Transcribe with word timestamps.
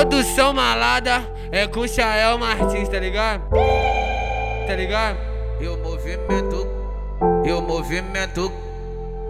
Produção 0.00 0.54
malada 0.54 1.22
é 1.52 1.66
com 1.66 1.86
Chael 1.86 2.38
Martins, 2.38 2.88
tá 2.88 2.98
ligado? 2.98 3.42
Tá 4.66 4.74
ligado? 4.74 5.18
E 5.60 5.68
o 5.68 5.76
movimento, 5.76 6.66
e 7.44 7.52
o 7.52 7.60
movimento 7.60 8.50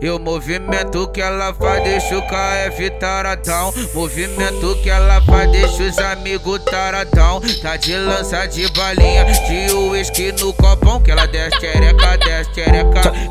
e 0.01 0.09
o 0.09 0.19
movimento 0.19 1.09
que 1.09 1.21
ela 1.21 1.53
faz 1.53 1.83
deixa 1.85 2.17
o 2.17 2.23
KF 2.23 2.89
taradão 2.99 3.71
Movimento 3.93 4.75
que 4.83 4.89
ela 4.89 5.21
faz 5.21 5.53
deixa 5.53 5.83
os 5.83 5.99
amigos 5.99 6.65
taradão 6.65 7.39
Tá 7.61 7.77
de 7.77 7.95
lança 7.97 8.47
de 8.47 8.67
balinha, 8.73 9.27
de 9.27 9.75
uísque 9.75 10.33
no 10.41 10.55
copão 10.55 11.03
Que 11.03 11.11
ela 11.11 11.27
desce 11.27 11.59
tchereca, 11.59 12.17
desce 12.17 12.51
tchereca 12.53 12.90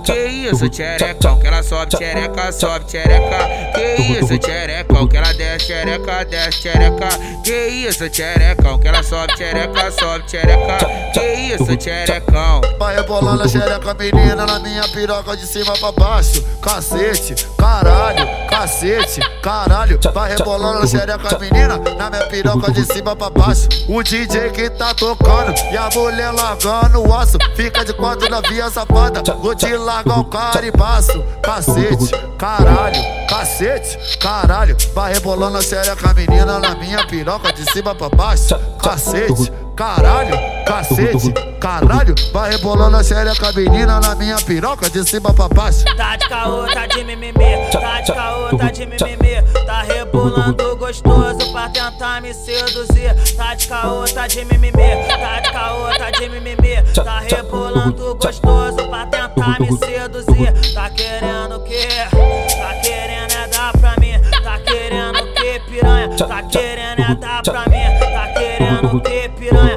Que 0.09 0.49
isso 0.49 0.67
tcherecão, 0.67 1.39
que 1.39 1.45
ela 1.45 1.61
sobe 1.61 1.95
tchereca, 1.95 2.51
sobe 2.51 2.85
tchereca. 2.85 3.47
Que 3.75 4.01
isso 4.13 4.39
tcherecão, 4.39 5.07
que 5.07 5.17
ela 5.17 5.31
desce 5.33 5.67
tchereca, 5.67 6.25
desce 6.25 6.61
tchereca. 6.61 7.09
Que 7.43 7.51
isso 7.53 8.09
tcherecão, 8.09 8.79
que 8.79 8.87
ela 8.87 9.03
sobe 9.03 9.35
tchereca, 9.35 9.91
sobe 9.91 10.25
tchereca. 10.25 10.77
Que 11.13 11.19
isso 11.19 11.48
tcherecão. 11.77 12.61
Vai 12.77 12.95
rebolando 12.95 13.43
a 13.43 13.47
xereca 13.47 13.93
menina 13.93 14.45
na 14.45 14.59
minha 14.59 14.87
piroca 14.89 15.35
de 15.35 15.45
cima 15.45 15.73
pra 15.77 15.91
baixo. 15.91 16.43
Cacete, 16.61 17.35
caralho, 17.57 18.27
cacete, 18.49 19.21
caralho. 19.41 19.99
Vai 20.13 20.29
rebolando 20.31 20.83
a 20.83 20.87
xereca 20.87 21.37
menina 21.39 21.77
na 21.97 22.09
minha 22.09 22.25
piroca 22.27 22.71
de 22.71 22.85
cima 22.85 23.15
pra 23.15 23.29
baixo. 23.29 23.67
O 23.87 24.03
DJ 24.03 24.49
que 24.51 24.69
tá 24.69 24.93
tocando 24.93 25.53
e 25.71 25.77
a 25.77 25.89
mulher 25.93 26.31
largando 26.31 27.01
o 27.01 27.11
osso. 27.11 27.37
Fica 27.55 27.83
de 27.83 27.93
quatro 27.93 28.29
na 28.29 28.41
via 28.41 28.69
safada, 28.69 29.21
vou 29.33 29.55
te 29.55 29.75
largar 29.75 30.19
o 30.19 30.25
caribaço. 30.25 31.23
Cacete, 31.41 32.11
caralho, 32.37 33.01
cacete, 33.27 34.17
caralho. 34.19 34.75
Vai 34.93 35.13
rebolando 35.13 35.57
a 35.57 35.61
xereca 35.61 36.13
menina 36.13 36.59
na 36.59 36.75
minha 36.75 37.05
piroca 37.07 37.51
de 37.53 37.69
cima 37.71 37.93
pra 37.95 38.09
baixo. 38.09 38.57
Cacete, 38.81 39.51
caralho, 39.79 40.37
cacete, 40.65 41.31
caralho. 41.57 42.13
Vai 42.33 42.51
rebolando 42.51 42.97
a 42.97 43.03
xereca 43.03 43.53
menina 43.53 44.01
na 44.01 44.13
minha 44.13 44.35
piroca 44.35 44.89
de 44.89 45.09
cima 45.09 45.33
pra 45.33 45.47
baixo. 45.47 45.85
Tá 45.95 46.17
de 46.17 46.27
caô, 46.27 46.65
tá 46.65 46.85
de 46.85 47.01
mimimi, 47.05 47.33
tá 47.71 48.01
de 48.01 48.11
caô, 48.11 48.57
tá 48.57 48.71
de 48.71 48.85
mimimi. 48.85 49.41
Tá 49.65 49.81
rebolando 49.83 50.75
gostoso 50.75 51.51
pra 51.53 51.69
tentar 51.69 52.21
me 52.21 52.33
seduzir. 52.33 53.15
Tá 53.37 53.55
de 53.55 53.67
caô, 53.69 54.03
tá 54.03 54.27
de 54.27 54.43
mimimi, 54.43 54.73
tá 55.07 55.39
de 55.39 55.51
caô, 55.53 55.97
tá 55.97 56.11
de 56.11 56.27
mimimi. 56.27 56.83
Tá 56.93 57.19
rebolando 57.21 58.15
gostoso 58.15 58.85
pra 58.89 59.05
tentar 59.05 59.61
me 59.61 59.77
seduzir. 59.77 60.73
Tá 60.73 60.89
querendo 60.89 61.55
o 61.55 61.63
quê? 61.63 61.87
Tá 62.11 62.73
querendo 62.83 63.31
é 63.31 63.47
dar 63.47 63.71
pra 63.77 63.95
mim. 63.97 64.19
Tá 64.43 64.59
querendo 64.59 65.19
o 65.19 65.33
quê, 65.35 65.61
piranha? 65.69 66.09
Tá 66.17 66.43
querendo 66.43 66.99
é 66.99 67.15
dar 67.15 67.41
pra 67.43 67.61
mim. 67.61 67.99
Tá 67.99 68.27
querendo 68.33 68.97
o 68.97 69.01
quê, 69.01 69.31
piranha? 69.37 69.68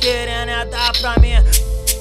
Querendo 0.00 0.48
é 0.48 0.64
dar 0.64 0.92
pra 0.98 1.14
mim. 1.20 1.34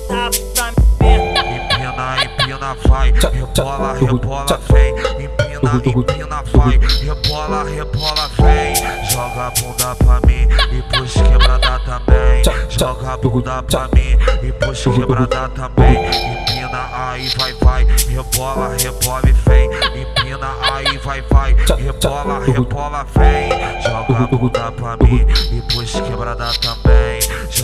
Dá 0.08 0.30
pra 0.56 0.72
mim. 0.72 0.80
Empina, 1.02 2.24
empina, 2.24 2.78
vai, 2.88 3.12
rebola, 3.12 3.94
rebola, 3.94 4.60
vem. 4.72 4.96
Empina, 5.26 5.82
empina, 5.86 6.44
vai, 6.54 6.78
rebola, 7.04 7.64
rebola, 7.66 8.30
vem. 8.40 8.76
Joga 9.12 9.48
a 9.48 9.52
bunda 9.52 9.96
pra 9.96 10.20
mim 10.26 10.48
e 10.72 10.82
puxa 10.94 11.24
quebrada 11.24 11.80
também. 11.80 12.44
Joga 12.70 13.14
a 13.14 13.18
bunda 13.18 13.64
pra 13.64 13.90
mim 13.94 14.18
e 14.48 14.52
puxa 14.54 14.92
quebrada 14.92 15.50
também. 15.50 16.06
Empina, 16.06 16.90
aí 16.94 17.28
vai, 17.38 17.54
vai, 17.54 17.84
rebola, 18.08 18.78
rebola 18.78 19.24
e 19.28 19.32
vem. 19.32 19.70
Empina, 20.02 20.56
aí 20.72 20.98
vai, 21.00 21.22
vai, 21.24 21.54
rebola, 21.54 22.46
rebola, 22.46 23.06
vem. 23.14 23.50
Joga 23.82 24.24
a 24.24 24.28
bunda 24.28 24.72
pra 24.72 24.98
mim 25.06 25.26
e 25.52 25.62
puxa 25.74 26.02
quebrada 26.02 26.50
também. 26.62 26.99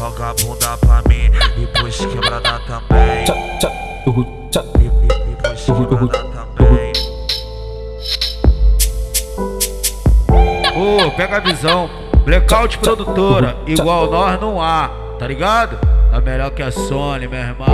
Joga 0.05 0.29
a 0.29 0.33
bunda 0.35 0.77
pra 0.77 1.01
mim. 1.09 1.31
E 1.57 1.65
puxa 1.79 2.07
quebrada 2.07 2.61
também. 2.67 3.25
E, 4.05 4.11
e, 4.79 5.31
e 5.31 5.35
puxa 5.35 5.73
quebrada 5.73 6.19
também. 6.55 6.93
Ô, 10.75 11.09
pega 11.09 11.37
a 11.37 11.39
visão. 11.39 11.89
Blackout 12.23 12.77
produtora, 12.77 13.57
igual 13.65 14.11
nós 14.11 14.39
não 14.39 14.61
há, 14.61 14.91
tá 15.17 15.27
ligado? 15.27 15.79
Tá 16.11 16.21
melhor 16.21 16.51
que 16.51 16.61
a 16.61 16.71
Sony, 16.71 17.27
meu 17.27 17.39
irmão. 17.39 17.67